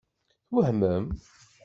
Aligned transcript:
Twehmem? 0.47 1.05